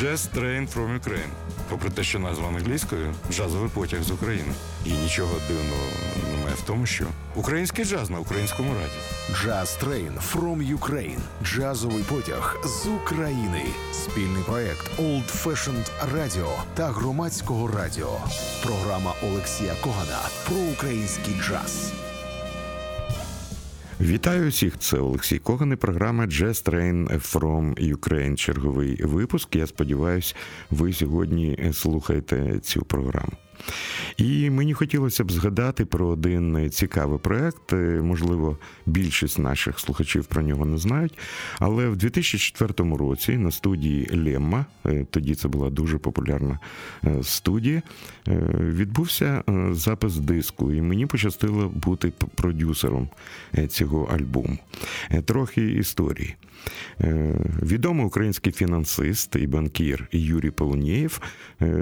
[0.00, 1.30] Jazz Train from Ukraine.
[1.68, 4.52] Попри те, що назва англійською джазовий потяг з України.
[4.84, 5.82] І нічого дивного
[6.32, 8.92] немає в тому, що український джаз на українському раді.
[9.44, 11.18] Jazz Train from Ukraine.
[11.44, 13.64] Джазовий потяг з України.
[13.92, 18.18] Спільний проект Old Fashioned Radio та громадського радіо.
[18.64, 21.92] Програма Олексія Когана про український джаз.
[24.00, 24.78] Вітаю всіх!
[24.78, 28.36] Це Олексій Коган і програма Jazz Train from Ukraine.
[28.36, 29.56] Черговий випуск.
[29.56, 30.34] Я сподіваюся,
[30.70, 33.32] ви сьогодні слухаєте цю програму.
[34.16, 37.72] І мені хотілося б згадати про один цікавий проект.
[38.02, 41.18] Можливо, більшість наших слухачів про нього не знають.
[41.58, 44.66] Але в 2004 році на студії Лемма,
[45.10, 46.58] тоді це була дуже популярна
[47.22, 47.82] студія,
[48.60, 53.08] відбувся запис диску, і мені пощастило бути продюсером
[53.68, 54.58] цього альбому.
[55.24, 56.36] Трохи історії.
[57.62, 61.20] Відомий український фінансист і банкір Юрій Полонєєв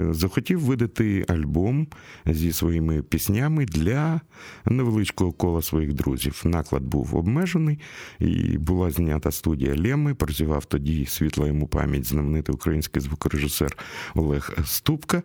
[0.09, 1.87] захотів видати альбом
[2.25, 4.21] зі своїми піснями для
[4.65, 6.41] невеличкого кола своїх друзів.
[6.45, 7.79] Наклад був обмежений,
[8.19, 10.13] і була знята студія Леми.
[10.13, 13.77] Працював тоді світла йому пам'ять знаменитий український звукорежисер
[14.15, 15.23] Олег Ступка.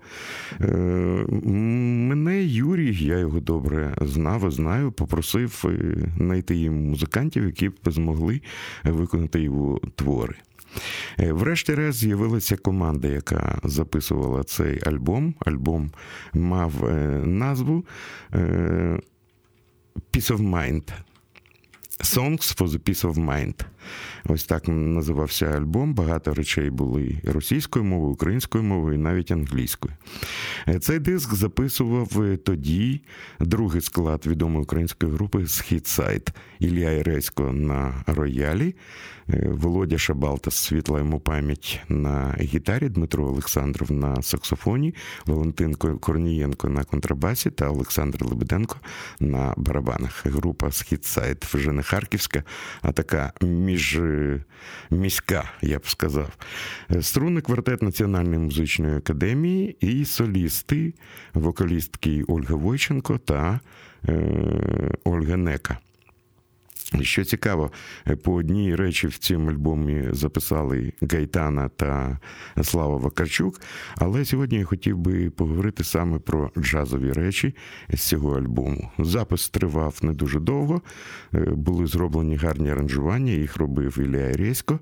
[1.31, 5.65] Мене Юрій, я його добре знав і знаю, попросив
[6.17, 8.41] знайти їм музикантів, які б змогли
[8.85, 10.37] виконати його твори.
[11.19, 15.35] Врешті-решт з'явилася команда, яка записувала цей альбом.
[15.41, 15.91] Альбом
[16.35, 16.95] мав
[17.27, 17.85] назву
[20.13, 20.93] Peace of Mind.
[22.01, 23.65] Songs for the Peace of Mind.
[24.25, 25.95] Ось так називався альбом.
[25.95, 29.95] Багато речей були російською мовою, українською мовою і навіть англійською.
[30.81, 32.09] Цей диск записував
[32.45, 33.01] тоді
[33.41, 38.75] другий склад відомої української групи Східсайд Ілля Іресько на роялі,
[39.47, 44.95] Володя Шабалта світла йому пам'ять на гітарі, Дмитро Олександров на саксофоні,
[45.27, 48.77] Валентин Корнієнко на контрабасі та Олександр Лебеденко
[49.21, 50.27] на барабанах.
[50.27, 52.43] Група Східсайд вже не харківська,
[52.83, 53.33] а така
[53.75, 56.37] міжміська, я б сказав.
[57.01, 60.95] Струнний квартет Національної музичної академії і солісти,
[61.35, 63.61] вокалістки Ольга Войченко та
[64.09, 65.79] е, Ольга Нека.
[67.01, 67.71] Що цікаво,
[68.23, 72.19] по одній речі в цьому альбомі записали Гайтана та
[72.63, 73.61] Слава Вакарчук,
[73.97, 77.55] але сьогодні я хотів би поговорити саме про джазові речі
[77.93, 78.91] з цього альбому.
[78.99, 80.83] Запис тривав не дуже довго,
[81.33, 84.79] були зроблені гарні аранжування, їх робив Ілля Ресько.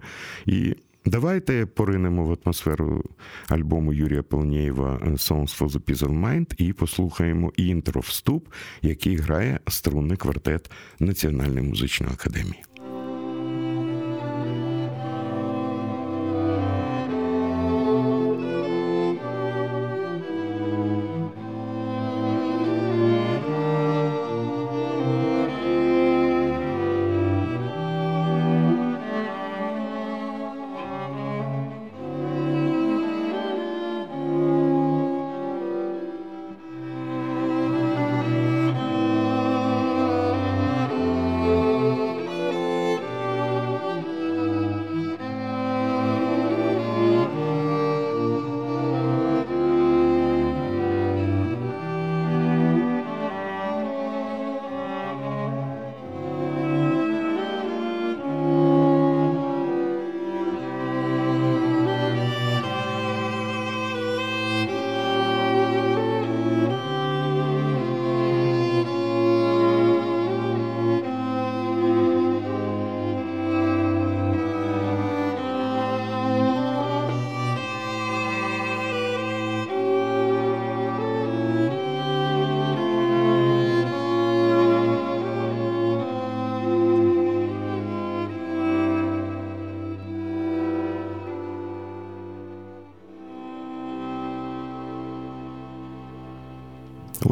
[0.46, 3.04] І Давайте поринемо в атмосферу
[3.48, 8.48] альбому Юрія Полнієва Songs for the Peace of Mind і послухаємо інтро вступ,
[8.82, 12.62] який грає струнний квартет Національної музичної академії.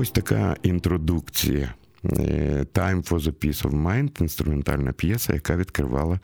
[0.01, 1.75] Ось така інтродукція.
[2.75, 6.21] Time for the Peace of Mind інструментальна п'єса, яка відкривала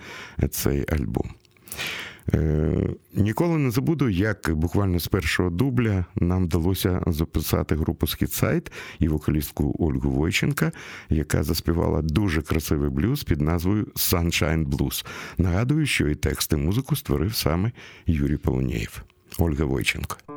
[0.50, 1.31] цей альбом.
[3.14, 9.76] Ніколи не забуду, як буквально з першого дубля нам вдалося записати групу Східсайд і вокалістку
[9.79, 10.72] Ольгу Войченка,
[11.11, 15.06] яка заспівала дуже красивий блюз під назвою Sunshine Blues.
[15.38, 17.72] Нагадую, що і текст і музику створив саме
[18.06, 19.02] Юрій Полонєєв.
[19.38, 20.36] Ольга Войченко.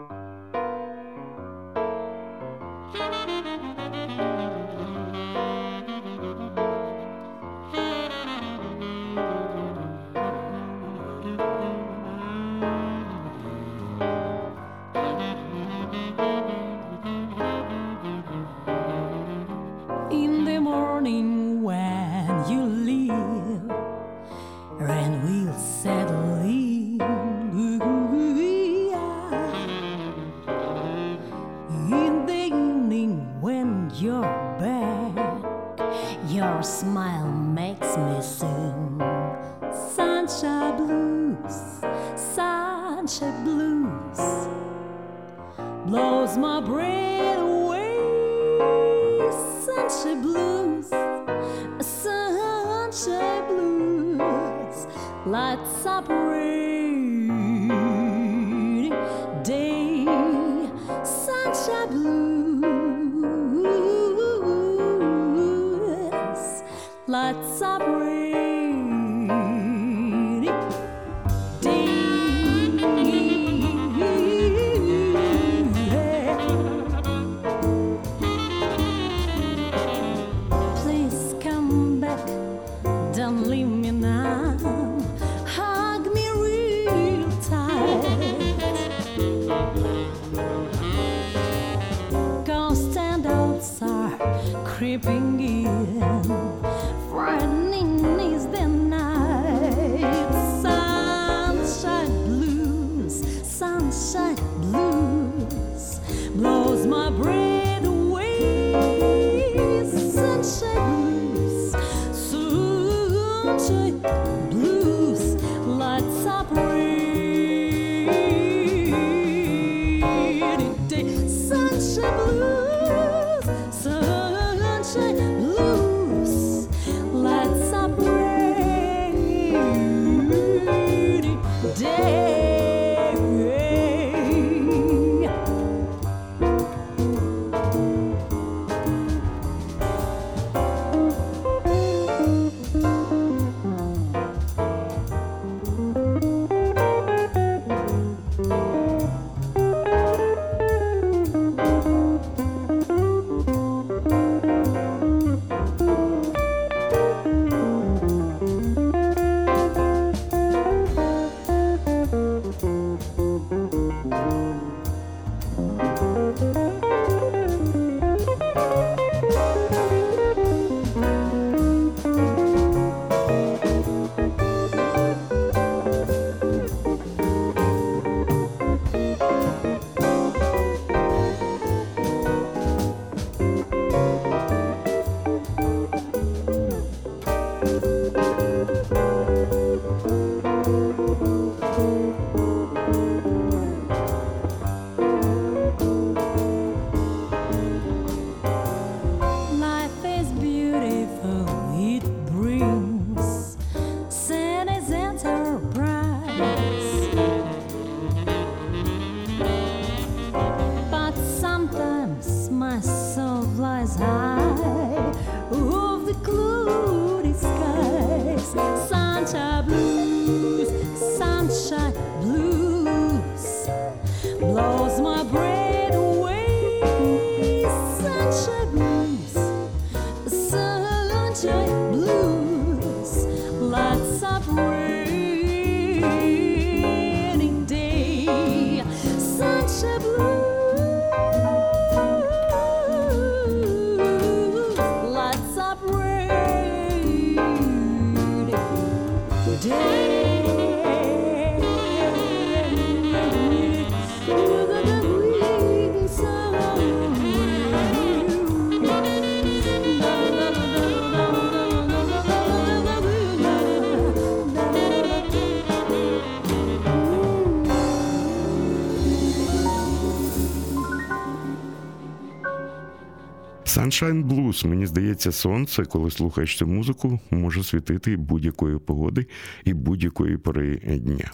[273.90, 279.26] Sunshine Blues, мені здається, сонце, коли слухаєш цю музику, може світити будь-якої погоди
[279.66, 281.32] і будь-якої пори дня.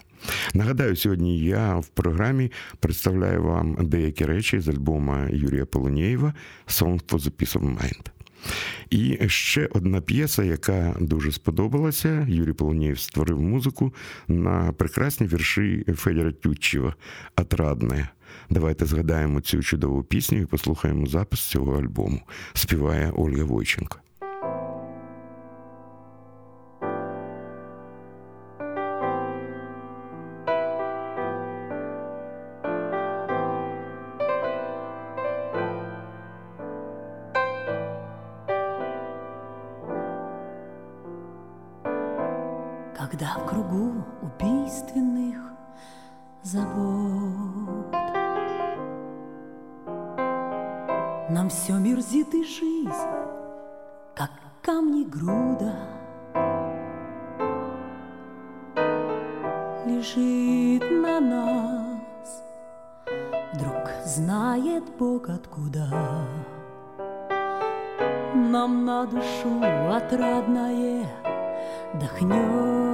[0.54, 6.34] Нагадаю, сьогодні я в програмі представляю вам деякі речі з альбома Юрія Полонєєва
[6.66, 8.10] «Song for the Peace of Mind».
[8.90, 12.26] І ще одна п'єса, яка дуже сподобалася.
[12.28, 13.94] Юрій Полонєєв створив музику
[14.28, 16.94] на прекрасні вірші Федора Тютчева
[17.36, 18.08] «Отрадне».
[18.49, 22.21] Давайте згадаємо цю чудову пісню і послухаємо запис цього альбому.
[22.53, 23.97] Співає Ольга Войченко.
[42.97, 45.37] Когда в кругу убийственных
[46.43, 47.74] забот
[51.36, 53.10] Нам все мерзит и жизнь,
[54.14, 54.30] как
[54.62, 55.74] камни груда
[59.84, 62.42] Лишь бежит на нас.
[63.52, 65.86] Вдруг знает Бог откуда
[68.34, 69.60] Нам на душу
[69.92, 71.06] отрадное
[72.00, 72.85] дохнет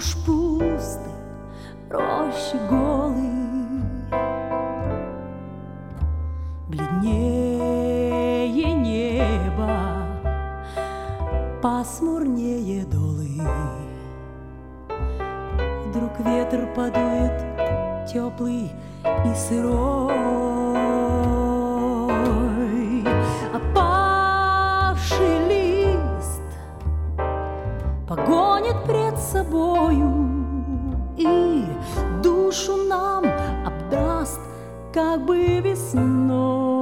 [0.00, 0.14] os
[35.40, 36.79] evig snart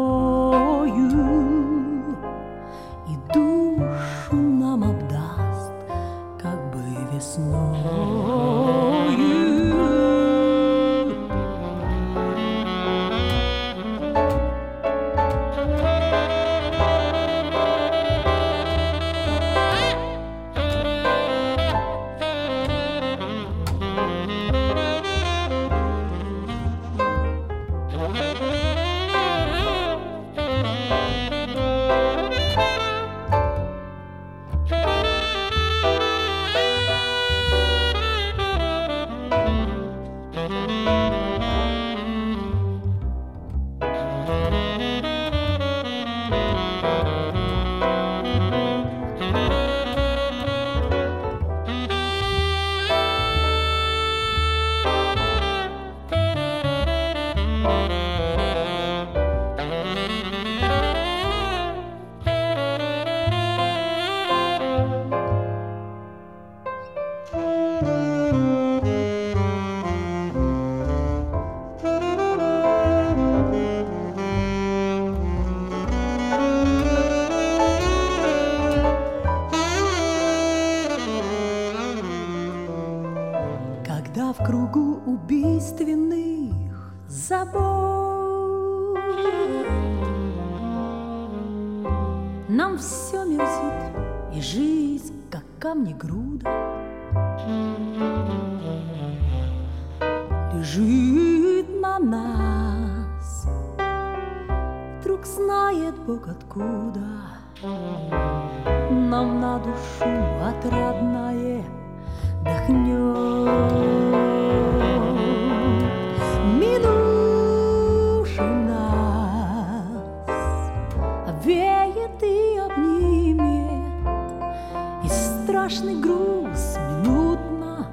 [125.69, 127.93] страшный груз минутно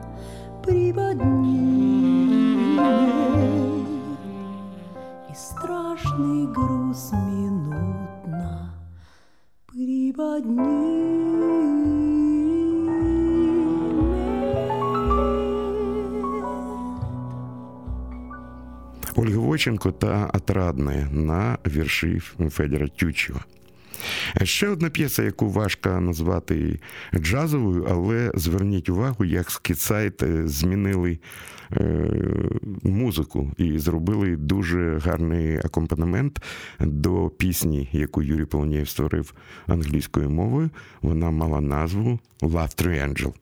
[0.63, 1.19] приподнимет
[5.29, 8.73] И страшный груз минутно
[9.67, 10.85] приподнимет.
[19.17, 23.45] Ольга Войченко та Отрадне на вірші Федора Тючева.
[24.43, 26.79] Ще одна п'єса, яку важко назвати
[27.15, 31.19] джазовою, але зверніть увагу, як скіцайт змінили
[31.71, 32.07] е,
[32.83, 36.41] музику і зробили дуже гарний акомпанемент
[36.79, 39.33] до пісні, яку Юрій Полонєєв створив
[39.67, 40.69] англійською мовою.
[41.01, 43.33] Вона мала назву Love Triangle.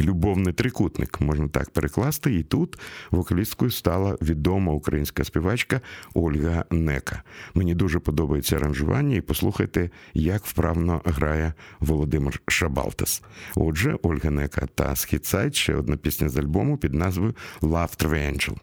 [0.00, 2.34] Любовний трикутник, можна так перекласти.
[2.34, 2.78] І тут
[3.10, 5.80] вокалісткою стала відома українська співачка
[6.14, 7.22] Ольга Нека.
[7.54, 13.22] Мені дуже подобається аранжування, і послухайте, як вправно грає Володимир Шабалтес.
[13.56, 18.56] Отже, Ольга Нека та Східсайд ще одна пісня з альбому під назвою Love Triangle.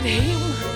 [0.00, 0.69] at him.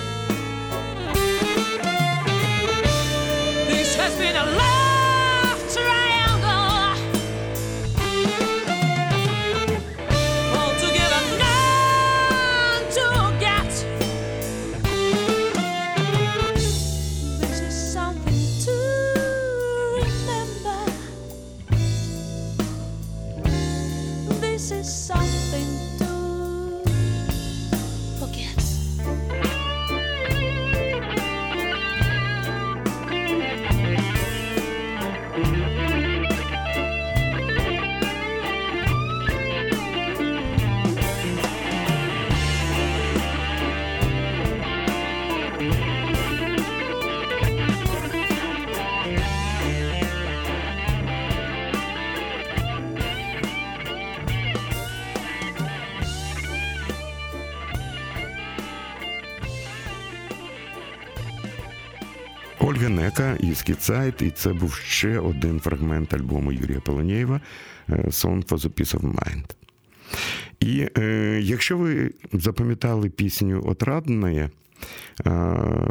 [63.65, 67.41] Київський цайт, і це був ще один фрагмент альбому Юрія Полонєєва
[67.89, 69.55] е, «Song for the Peace of Mind».
[70.59, 74.49] І е, якщо ви запам'ятали пісню Отрадне,
[75.25, 75.31] Е,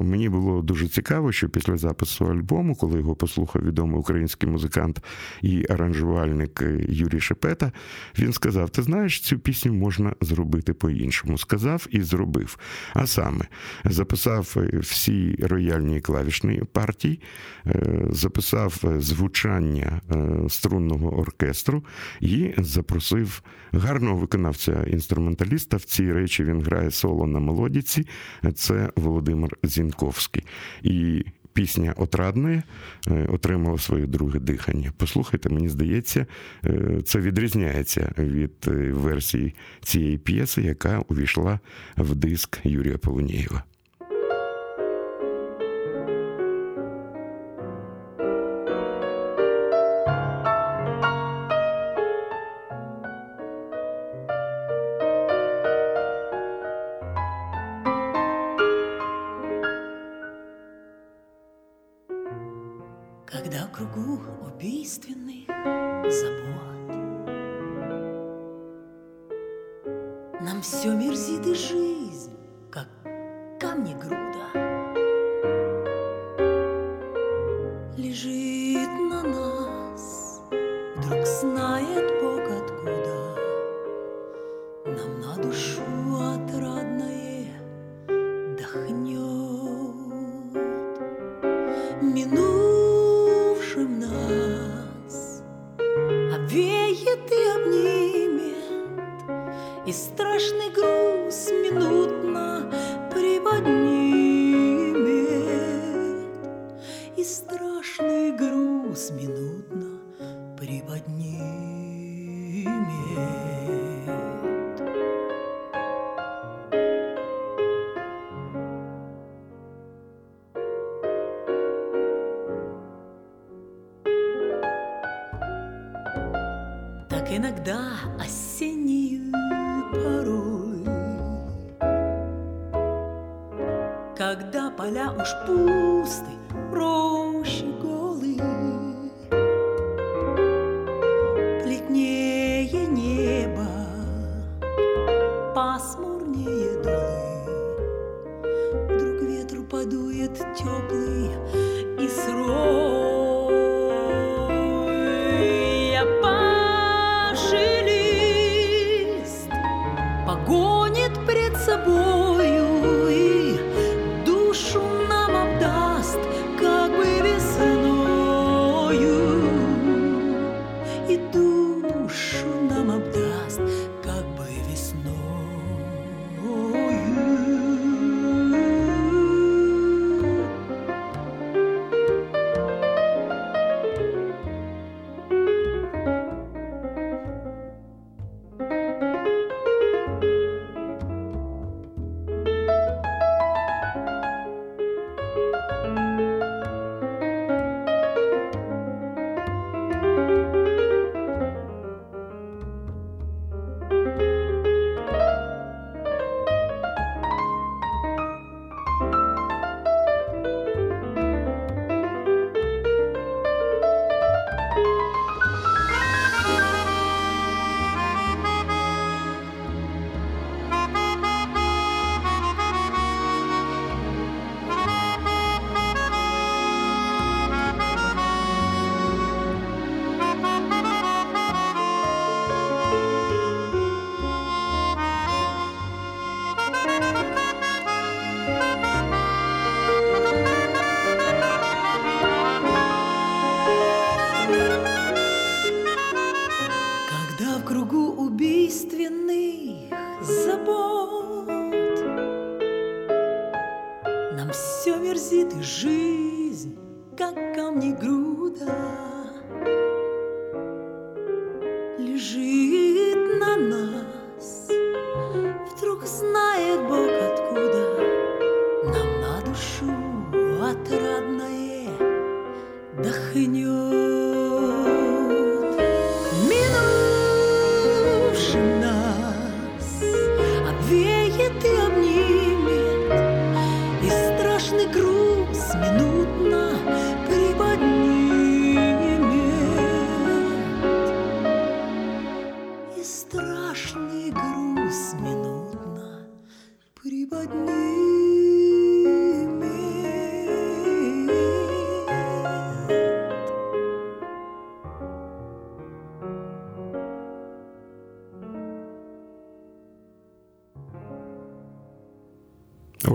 [0.03, 5.05] мені було дуже цікаво, що після запису альбому, коли його послухав відомий український музикант
[5.43, 7.73] і аранжувальник е, Юрій Шепета,
[8.19, 11.39] він сказав: Ти знаєш, цю пісню можна зробити по-іншому.
[11.39, 12.59] Сказав і зробив.
[12.95, 13.45] А саме
[13.85, 17.21] записав е, всі рояльні клавішні партії,
[18.11, 20.01] записав звучання
[20.49, 21.85] струнного оркестру
[22.21, 23.43] і запросив
[23.73, 25.77] гарного виконавця інструменталіста.
[25.77, 28.07] В ці речі він грає соло на мелодіці.
[28.55, 30.45] Це це Володимир Зінковський.
[30.83, 32.63] І пісня Отрадної
[33.09, 34.93] е, отримала своє друге дихання.
[34.97, 36.27] Послухайте, мені здається,
[36.65, 41.61] е, це відрізняється від е, версії цієї п'єси, яка увійшла
[41.97, 43.63] в диск Юрія Полунієва.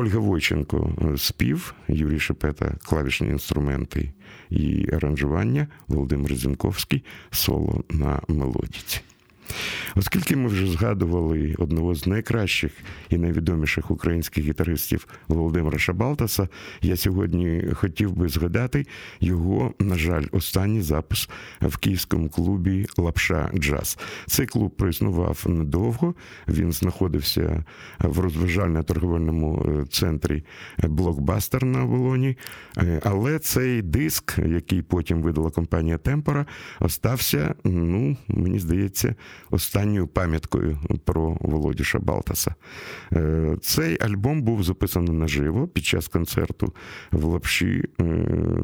[0.10, 4.12] Ольга Войченко е, спів, Юрій Шепета клавішні інструменти
[4.50, 9.02] і аранжування, Володимир Зінковський соло на мелодіці.
[9.96, 12.72] Оскільки ми вже згадували одного з найкращих
[13.10, 16.48] і найвідоміших українських гітаристів Володимира Шабалтаса,
[16.82, 18.86] я сьогодні хотів би згадати
[19.20, 21.30] його, на жаль, останній запис
[21.62, 23.98] в київському клубі Лапша Джаз.
[24.26, 26.16] Цей клуб проіснував недовго.
[26.48, 27.64] Він знаходився
[28.00, 30.44] в розважально-торговельному е, центрі
[30.84, 32.38] Блокбастер на Волоні.
[32.78, 36.46] Е, Але цей диск, який потім видала компанія Темпора,
[36.80, 39.16] остався, ну, мені здається,
[39.50, 42.56] останнім останньою пам'яткою про Володю Шабалтаса.
[43.14, 46.74] Е, цей альбом був записаний наживо під час концерту
[47.12, 47.84] в Лапші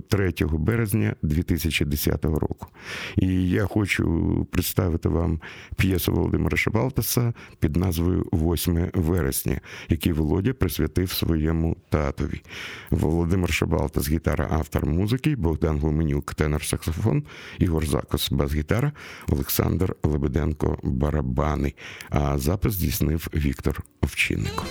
[0.08, 2.67] 3 березня 2010 року.
[3.15, 5.41] І я хочу представити вам
[5.78, 12.41] п'єсу Володимира Шабалтаса під назвою «8 вересня, який Володя присвятив своєму татові.
[12.89, 17.23] Володимир Шабалтас, гітара, автор музики, Богдан Гуменюк, тенор саксофон,
[17.60, 18.91] Ігор Закос, бас-гітара,
[19.28, 21.73] Олександр Лебеденко, барабани.
[22.09, 24.63] А запис здійснив Віктор Овчинник.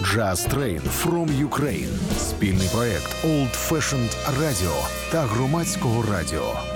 [0.00, 4.72] Jazz Train from Ukraine– спільний проект Old Fashioned Radio
[5.12, 6.73] та громадського радіо.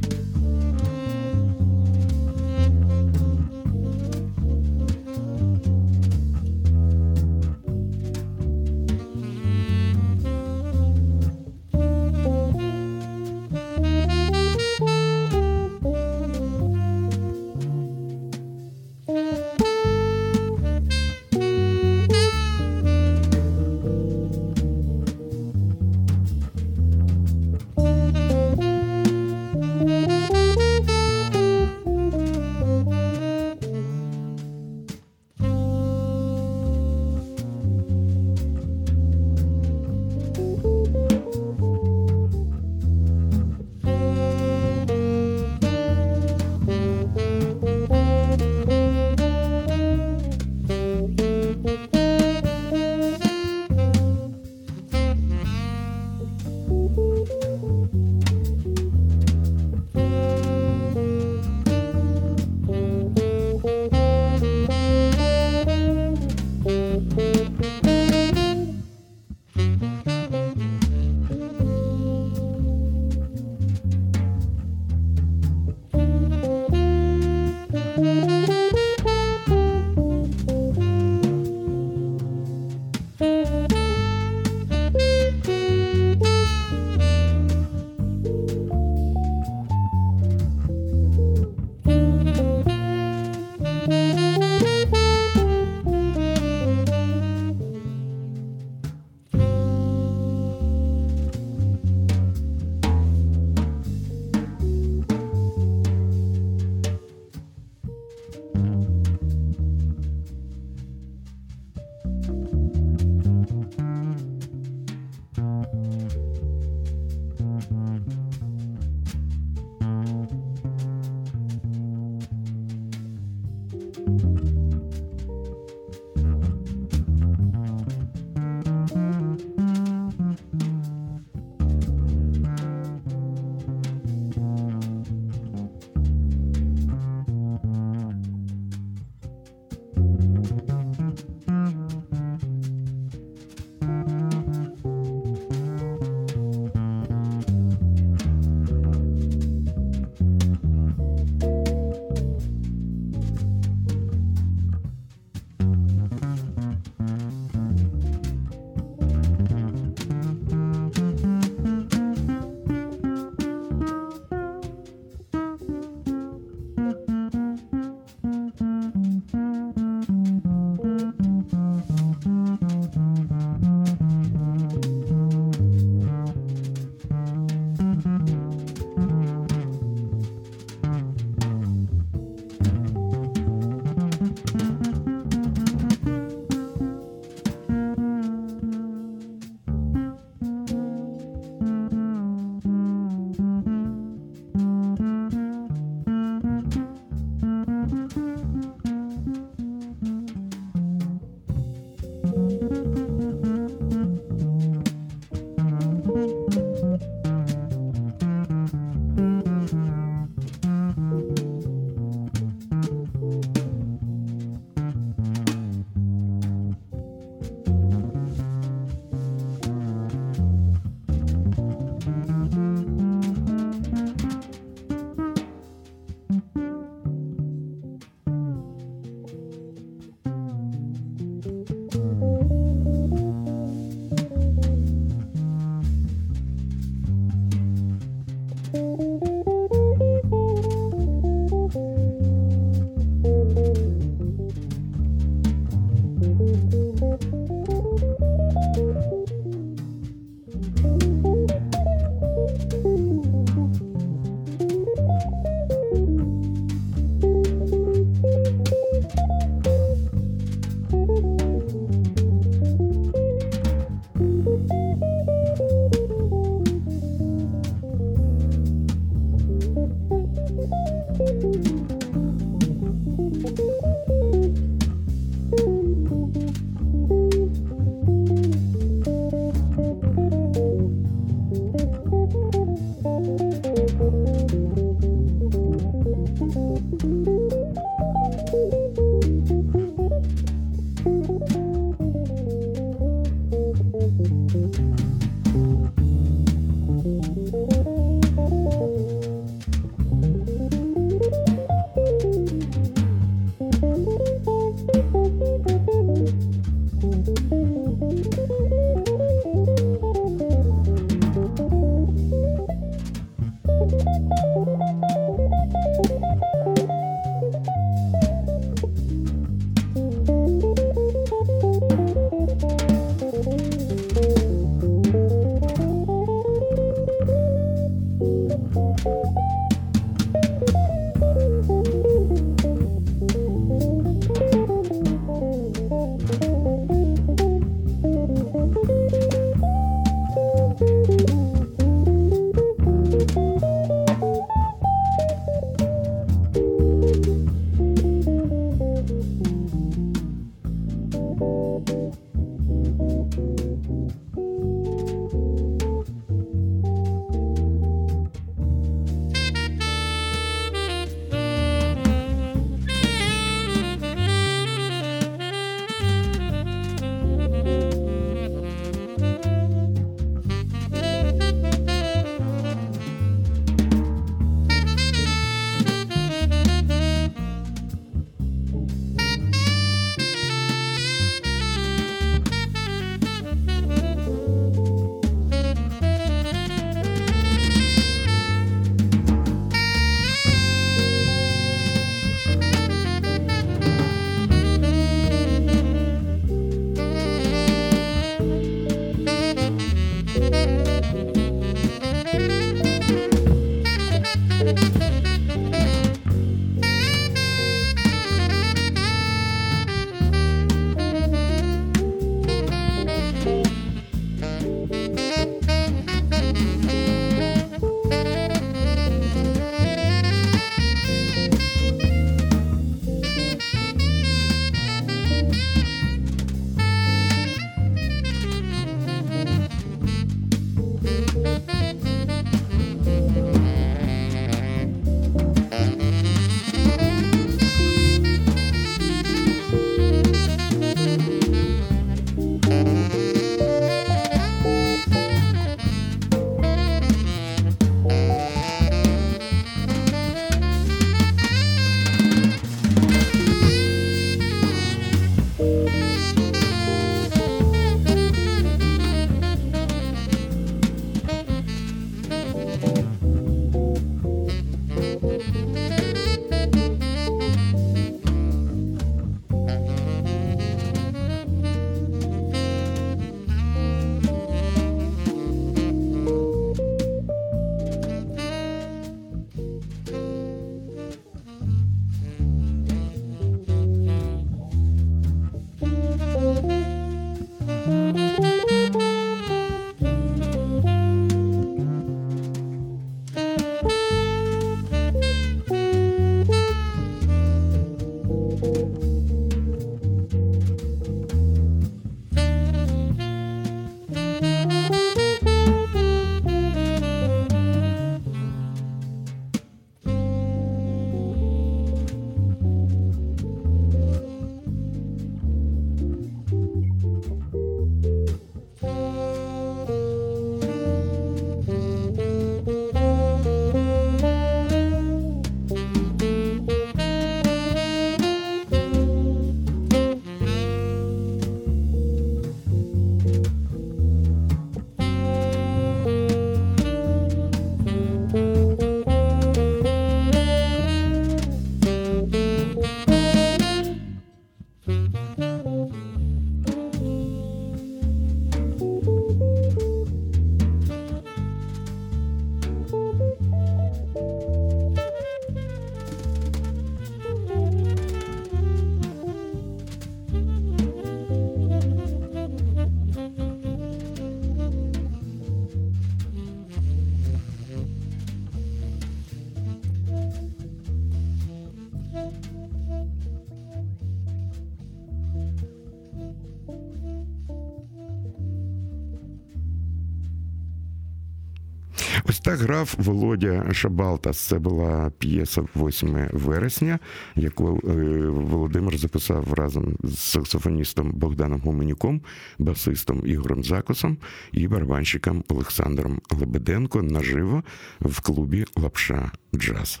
[582.48, 584.38] Так грав Володя Шабалтас.
[584.38, 586.98] Це була п'єса 8 вересня,
[587.36, 587.92] яку е,
[588.28, 592.20] Володимир записав разом з саксофоністом Богданом Гуменюком,
[592.58, 594.18] басистом Ігорем Закосом
[594.52, 597.62] і барабанщиком Олександром Лебеденко наживо
[598.00, 600.00] в клубі Лапша Джаз.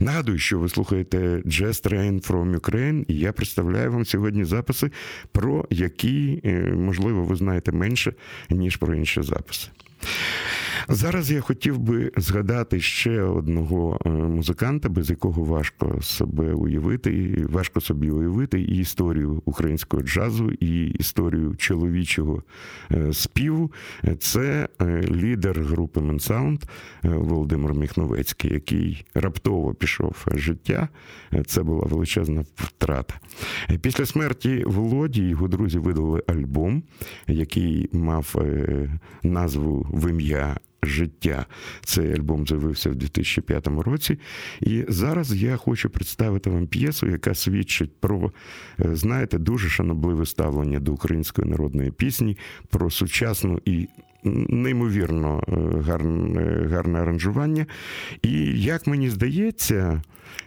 [0.00, 4.90] Нагадую, що ви слухаєте Jazz Train from Ukraine, і я представляю вам сьогодні записи,
[5.32, 8.14] про які, е, можливо, ви знаєте менше,
[8.50, 9.68] ніж про інші записи.
[10.88, 17.80] Зараз я хотів би згадати ще одного е, музиканта, без якого важко себе уявити, важко
[17.80, 22.42] собі уявити і історію українського джазу, і історію чоловічого
[22.92, 23.72] е, співу.
[24.18, 26.62] Це е, лідер групи Менсаунд
[27.02, 30.88] Володимир Міхновецький, який раптово пішов життя.
[31.46, 33.14] Це була величезна втрата.
[33.80, 36.82] Після смерті Володі його друзі видали альбом,
[37.26, 38.34] який мав
[39.22, 41.46] назву в ім'я життя.
[41.84, 44.18] Цей альбом з'явився в 2005 році.
[44.60, 48.32] І зараз я хочу представити вам п'єсу, яка свідчить про,
[48.80, 52.38] е, знаєте, дуже шанобливе ставлення до української народної пісні,
[52.70, 53.88] про сучасну і.
[54.24, 55.52] Неймовірно е,
[55.82, 57.66] гарне гарне аранжування.
[58.22, 60.02] І як мені здається,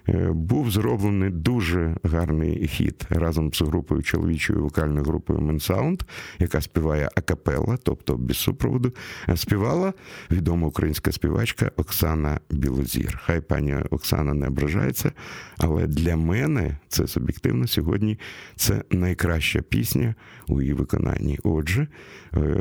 [0.09, 6.03] Е, був зроблений дуже гарний хіт разом з групою чоловічою вокальною групою Менсаунд,
[6.39, 8.93] яка співає акапелла, тобто без супроводу,
[9.29, 9.93] е, співала
[10.31, 13.19] відома українська співачка Оксана Білозір.
[13.23, 15.11] Хай пані Оксана не ображається,
[15.57, 18.19] але для мене це суб'єктивно сьогодні
[18.55, 20.15] це найкраща пісня
[20.47, 21.39] у її виконанні.
[21.43, 21.87] Отже,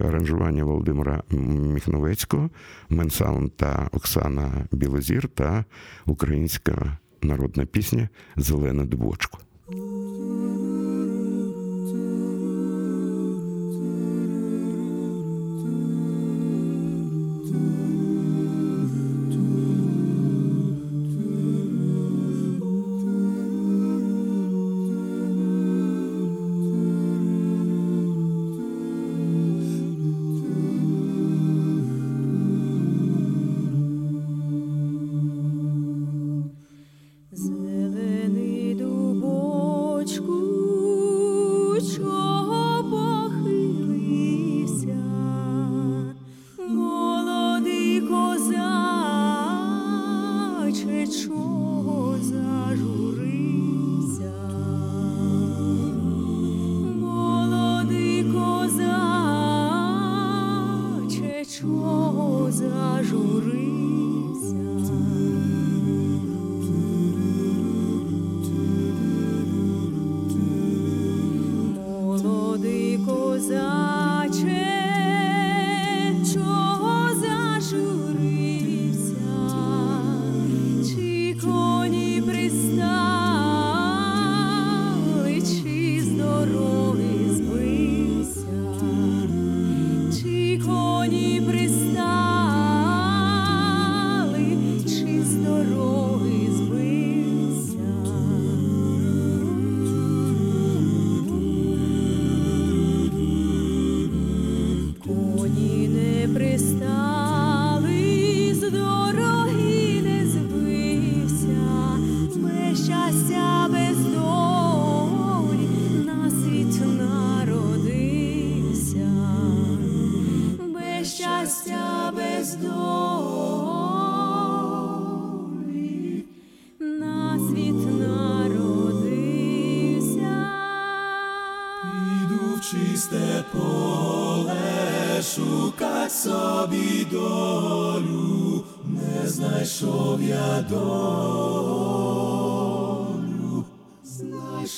[0.08, 2.50] аранжування Володимира Міхновецького,
[2.88, 5.64] Менсаун та Оксана Білозір та
[6.06, 8.84] українська народна пісня Зелена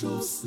[0.06, 0.16] дубочку.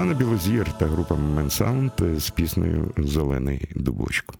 [0.00, 4.34] Оксана Білозір та група Менсаунд з піснею Зелений дубочку.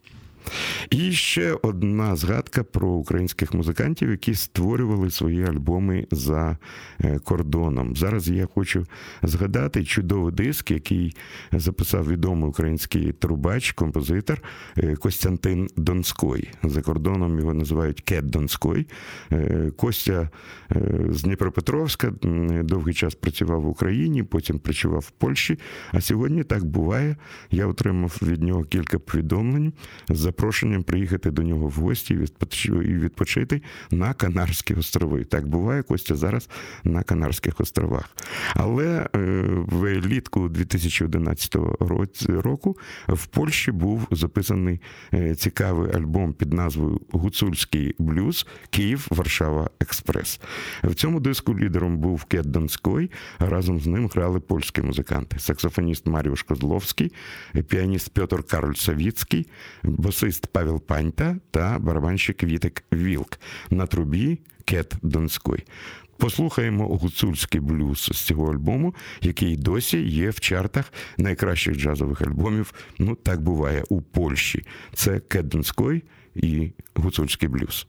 [0.91, 6.59] І ще одна згадка про українських музикантів, які створювали свої альбоми за
[7.01, 7.97] е, кордоном.
[7.97, 8.87] Зараз я хочу
[9.23, 11.17] згадати чудовий диск, який
[11.53, 14.43] записав відомий український трубач, композитор
[14.77, 16.49] е, Костянтин Донской.
[16.63, 18.87] За кордоном його називають Кет Донской.
[19.33, 20.31] Е, Костя
[21.09, 22.13] з Дніпропетровська
[22.63, 25.59] довгий час працював в Україні, потім працював в Польщі.
[25.93, 27.17] А сьогодні так буває.
[27.51, 29.73] Я отримав від нього кілька повідомлень
[30.09, 35.25] з запрошенням приїхати до нього в гості і відпочити на Канарські острови.
[35.25, 36.49] Так буває Костя зараз
[36.85, 38.17] на Канарських островах.
[38.55, 39.19] Але е,
[39.67, 41.57] влітку 2011
[42.29, 42.77] року
[43.09, 44.81] в Польщі був записаний
[45.15, 50.41] е, цікавий альбом під назвою Гуцульський блюз Київ, Варшава Експрес.
[50.85, 53.11] В цьому диску лідером був Кет Донской.
[53.39, 57.13] Разом з ним грали польські музиканти: саксофоніст Маріуш Козловський,
[57.69, 59.47] піаніст Петр Карль Савіцький,
[59.83, 63.41] басист басист Павел Паньта та барабанщик Вітик Вілк
[63.71, 65.65] на трубі Кет Донський.
[66.17, 72.75] Послухаємо гуцульський блюз з цього альбому, який досі є в чартах найкращих джазових альбомів.
[72.99, 74.67] Ну так буває у Польщі.
[74.95, 76.03] Це Кет Донський
[76.35, 77.87] і гуцульський блюз.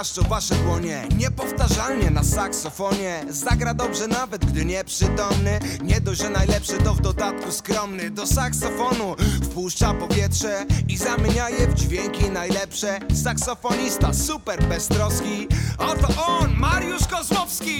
[0.00, 1.08] Klaszczą wasze dłonie.
[1.16, 3.24] Niepowtarzalnie na saksofonie.
[3.28, 5.60] Zagra dobrze nawet gdy nieprzytomny.
[5.82, 8.10] Nie dość, że najlepszy to w dodatku skromny.
[8.10, 12.98] Do saksofonu wpuszcza powietrze I zamienia je w dźwięki najlepsze.
[13.24, 15.48] Saksofonista super beztroski.
[15.78, 17.78] Oto on, Mariusz Kozłowski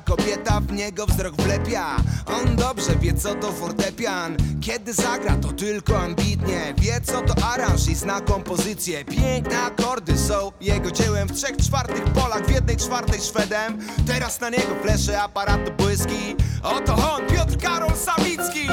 [0.00, 1.96] Kobieta w niego wzrok wlepia.
[2.26, 4.36] On dobrze wie co to fortepian.
[4.60, 6.74] Kiedy zagra to tylko ambitnie.
[6.78, 9.04] Wie co to aranż i zna kompozycję.
[9.04, 11.28] Piękne akordy są jego dziełem.
[11.28, 13.78] W trzech czwartych Polak, w jednej czwartej Szwedem.
[14.06, 16.36] Teraz na niego flesze aparatu błyski.
[16.62, 18.68] Oto on, Piotr Karol Samicki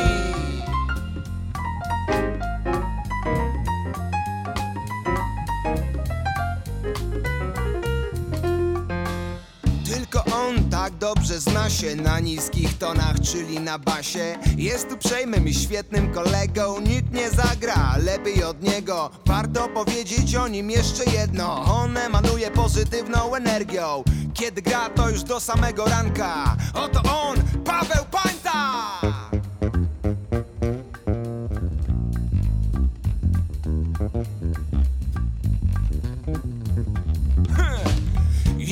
[11.96, 14.38] na niskich tonach, czyli na basie.
[14.58, 19.10] Jest uprzejmym i świetnym kolegą, nikt nie zagra lepiej od niego.
[19.26, 24.04] Warto powiedzieć o nim jeszcze jedno, on emanuje pozytywną energią.
[24.34, 29.15] Kiedy gra to już do samego ranka, oto on, Paweł Pańta!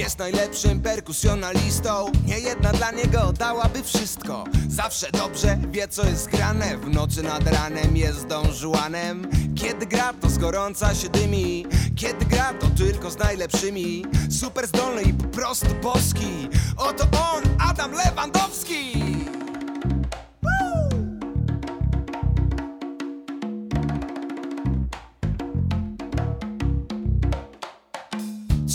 [0.04, 2.12] Jest najlepszym perkusjonalistą.
[2.26, 4.44] Nie jedna dla niego dałaby wszystko.
[4.70, 6.78] Zawsze dobrze wie co jest grane.
[6.78, 9.28] W nocy nad ranem jest Don Juanem.
[9.56, 11.66] Kiedy gra to z gorąca się dymi.
[11.96, 14.06] Kiedy gra to tylko z najlepszymi.
[14.30, 16.50] Super zdolny i po prostu boski.
[16.78, 19.13] Oto on, Adam Lewandowski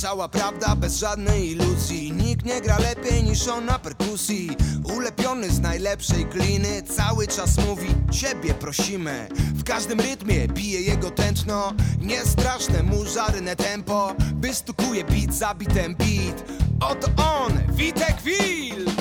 [0.08, 2.12] Cała prawda bez żadnej iluzji.
[2.12, 4.50] Nikt nie gra lepiej niż on na perkusji.
[4.96, 9.28] Ulepiony z najlepszej gliny Cały czas mówi Ciebie prosimy.
[9.34, 11.72] W każdym rytmie bije jego tętno.
[12.00, 16.44] Niestraszne mu żarne tempo Wystukuje beat zabitem beat.
[16.80, 18.97] Oto on, Witek Wilk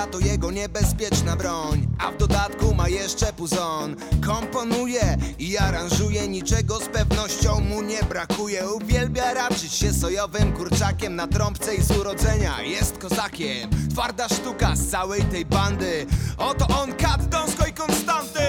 [0.00, 3.96] Trąbka to jego niebezpieczna broń A w dodatku ma jeszcze puzon.
[4.26, 8.68] Komponuje i aranżuje Niczego z pewnością mu nie brakuje.
[8.68, 13.70] Uwielbia raczyć się sojowym kurczakiem Na trąbce i z urodzenia jest kozakiem.
[13.90, 16.06] Twarda sztuka z całej tej bandy.
[16.38, 18.40] Oto on kat Dąsko i Konstanty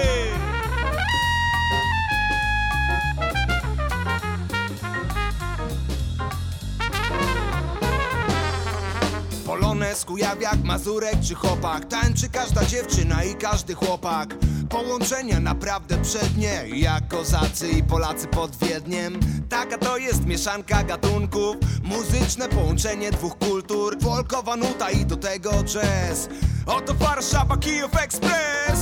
[9.72, 11.84] Polonez, Kujawiak, Mazurek czy chłopak.
[11.84, 14.34] Tańczy każda dziewczyna i każdy chłopak.
[14.68, 19.20] Połączenia naprawdę przednie Jak kozacy i Polacy pod Wiedniem.
[19.48, 21.56] Taka to jest mieszanka gatunków.
[21.82, 23.96] Muzyczne połączenie dwóch kultur.
[24.02, 26.28] Folkowa nuta i do tego jazz.
[26.66, 28.80] Oto Warszawa, Kijów Express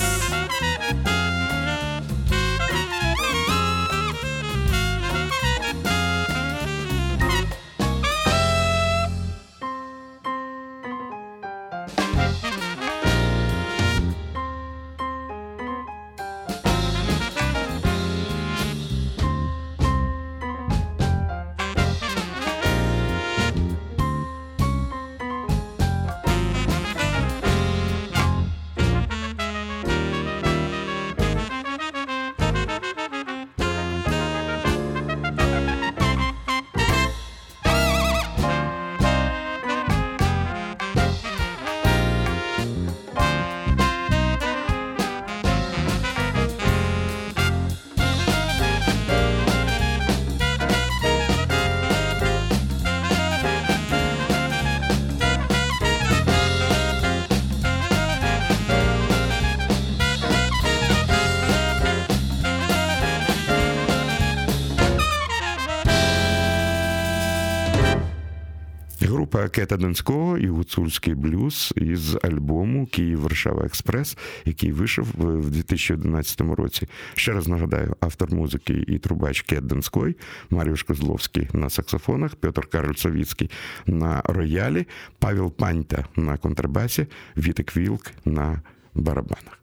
[69.60, 76.88] Кета Донського і гуцульський блюз із альбому Київ Варшава Експрес, який вийшов в 2011 році.
[77.14, 80.16] Ще раз нагадаю, автор музики і трубач Кет Донський,
[80.50, 83.50] Маріуш Козловський на саксофонах, Петр Кароль Савіцький
[83.86, 84.86] на роялі,
[85.18, 87.06] Павел Паньта на контрабасі,
[87.36, 88.62] Вітик Вілк на
[88.94, 89.58] барабанах.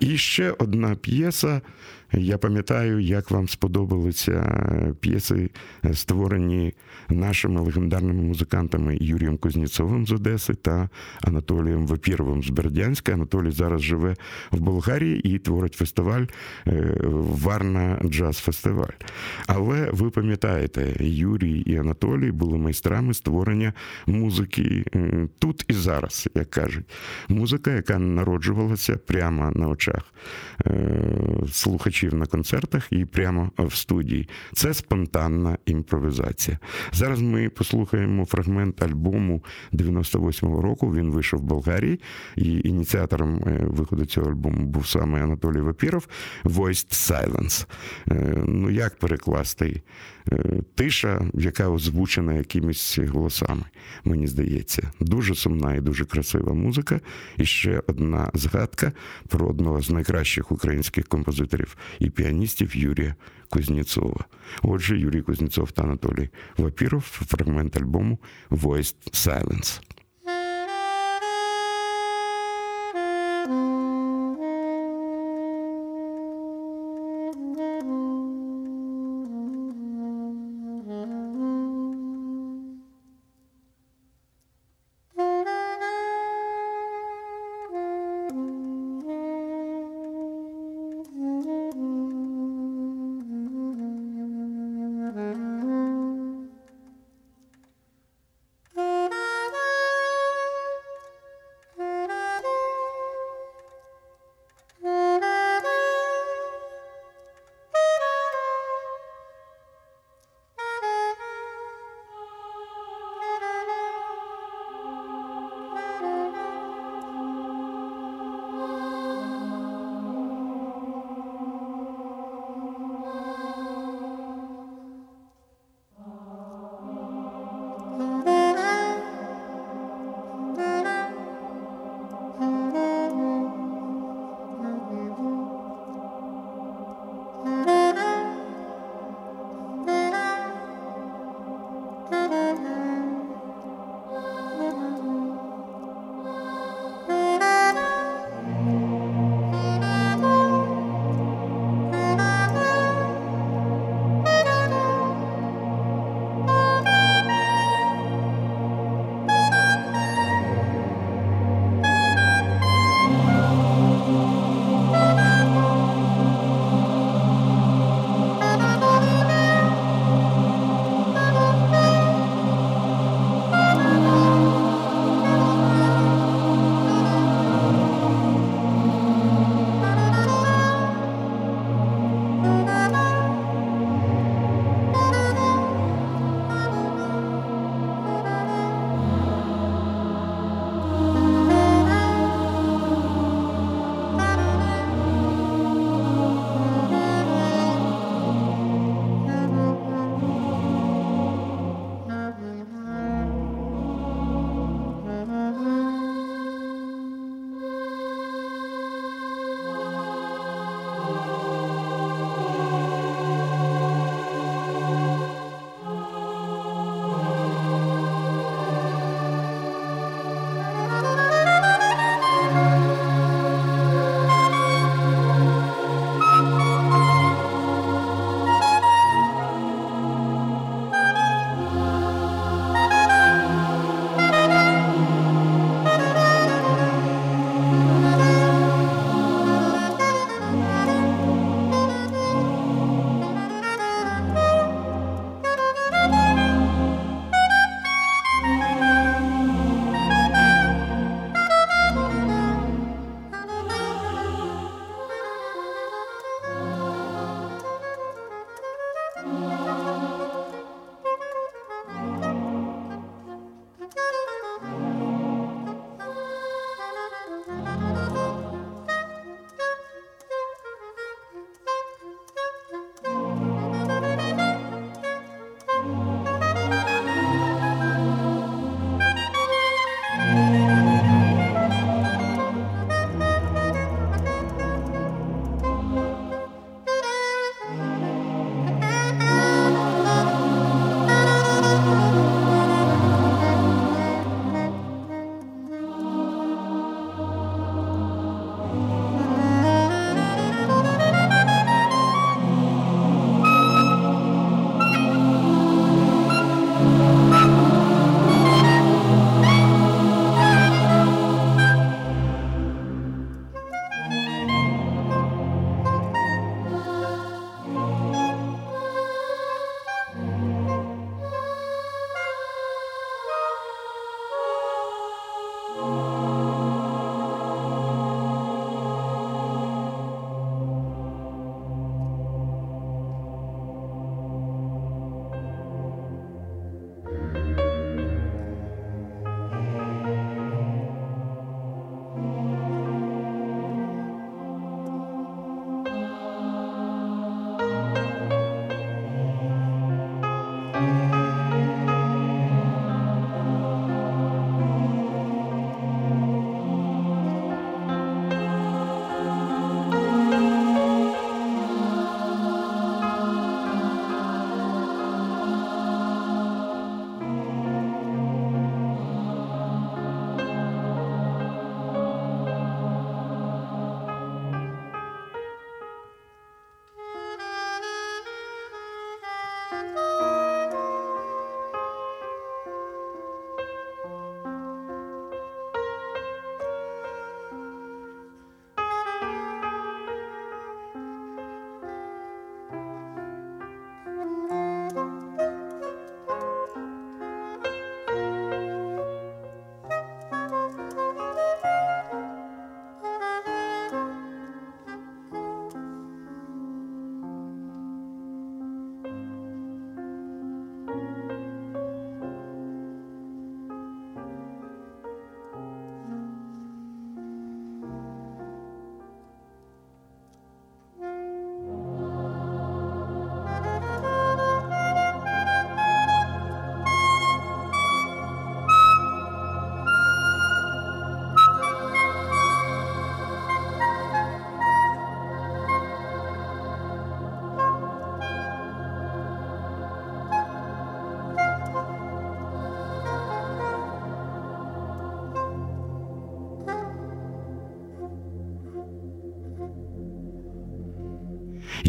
[0.00, 1.60] І ще одна п'єса.
[2.16, 4.42] Я пам'ятаю, як вам сподобалися
[5.00, 5.50] п'єси,
[5.92, 6.74] створені
[7.08, 10.88] нашими легендарними музикантами Юрієм Кузнєцовим з Одеси та
[11.22, 13.12] Анатолієм Вапіровим з Бердянська.
[13.12, 14.16] Анатолій зараз живе
[14.52, 16.24] в Болгарії і творить фестиваль
[17.42, 18.94] Варна Джаз Фестиваль.
[19.46, 23.72] Але ви пам'ятаєте, Юрій і Анатолій були майстрами створення
[24.06, 24.84] музики
[25.38, 26.84] тут і зараз, як кажуть.
[27.28, 30.14] Музика, яка народжувалася прямо на очах
[31.52, 34.28] слухачів на концертах і прямо в студії.
[34.52, 36.58] Це спонтанна імпровізація.
[36.92, 40.94] Зараз ми послухаємо фрагмент альбому 98-го року.
[40.94, 42.00] Він вийшов в Болгарії,
[42.36, 46.08] і ініціатором виходу цього альбому був саме Анатолій Вапіров
[46.44, 47.66] Voiced Silence.
[48.46, 49.82] Ну як перекласти?
[50.74, 53.64] Тиша, яка озвучена якимись голосами,
[54.04, 57.00] мені здається, дуже сумна і дуже красива музика.
[57.36, 58.92] І ще одна згадка
[59.28, 63.14] про одного з найкращих українських композиторів і піаністів Юрія
[63.48, 64.24] Кузнєцова.
[64.62, 68.18] Отже, Юрій Кузнєцов та Анатолій Вапіров, фрагмент альбому
[68.50, 69.80] Voiced Silence.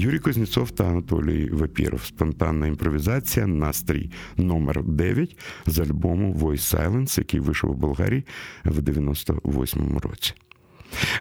[0.06, 2.04] Юрій Кузнєцов та Анатолій Вапіров.
[2.04, 8.24] Спонтанна імпровізація, настрій номер 9 з альбому Voice Silence, який вийшов у Болгарії
[8.66, 10.34] в 98-му році.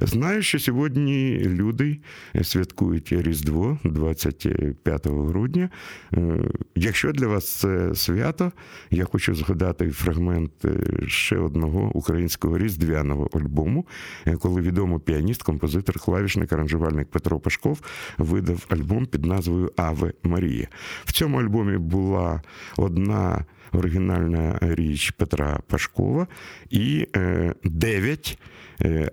[0.01, 1.99] Знаю, що сьогодні люди
[2.43, 5.71] святкують Різдво 25 грудня.
[6.15, 6.21] Е,
[6.75, 8.53] якщо для вас це свято,
[8.91, 10.71] я хочу згадати фрагмент е,
[11.07, 13.87] ще одного українського різдвяного альбому,
[14.27, 17.81] е, коли відомий піаніст, композитор, клавішник, аранжувальник Петро Пашков
[18.19, 20.69] видав альбом під назвою Аве Марія.
[21.05, 22.43] В цьому альбомі була
[22.77, 26.27] одна оригінальна річ Петра Пашкова
[26.71, 27.07] і
[27.65, 28.39] дев'ять.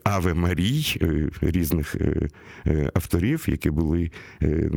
[0.03, 2.29] Аве Марій е, різних е,
[2.67, 4.11] е, авторів, які були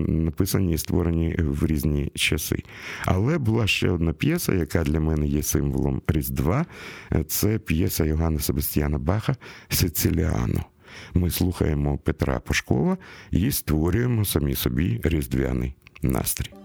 [0.07, 2.62] написані і створені в різні часи.
[3.05, 6.66] Але була ще одна п'єса, яка для мене є символом Різдва.
[7.26, 9.37] Це п'єса Йоганна Себастьяна Баха
[9.68, 10.64] Сициліано.
[11.14, 12.97] Ми слухаємо Петра Пашкова
[13.30, 16.63] і створюємо самі собі різдвяний настрій.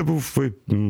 [0.00, 0.38] Це був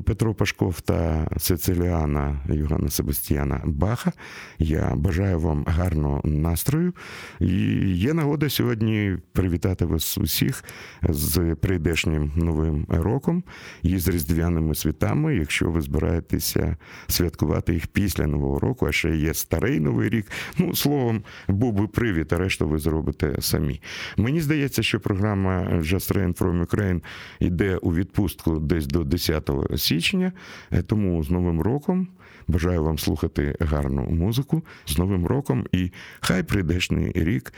[0.05, 4.13] Петро Пашков та Сициліана Йогана Себастьяна Баха.
[4.59, 6.93] Я бажаю вам гарного настрою.
[7.41, 7.53] І
[7.95, 10.65] є нагода сьогодні привітати вас усіх
[11.03, 13.45] з прийдешнім новим роком
[13.83, 16.77] і з різдвяними святами, якщо ви збираєтеся
[17.09, 20.27] святкувати їх після нового року, а ще є старий новий рік.
[20.59, 23.81] Ну, словом, був би привіт, а решту ви зробите самі.
[24.17, 27.03] Мені здається, що програма Just Rain from Ukraine
[27.41, 30.33] йде у відпустку десь до 10 січня.
[30.71, 32.09] Е, тому з Новим роком
[32.49, 35.91] бажаю вам слухати гарну музику з Новим роком, і
[36.21, 37.53] хай прийдешний рік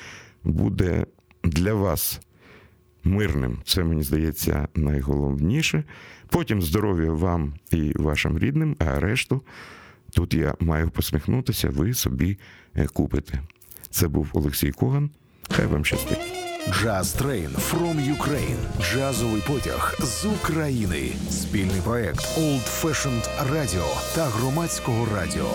[0.44, 1.06] буде
[1.44, 2.20] для вас.
[3.04, 5.84] Мирним, це мені здається найголовніше.
[6.28, 9.42] Потім здоров'я вам і вашим рідним, а решту
[10.12, 12.38] тут я маю посміхнутися, ви собі
[12.76, 13.40] е, купите.
[13.90, 15.10] Це був Олексій Коган.
[15.50, 16.51] Хай вам щастить.
[16.70, 18.58] Jazz Train from Ukraine.
[18.80, 21.12] Джазовий потяг з України.
[21.30, 25.50] Спільний проект Old Fashioned Radio та громадського радіо.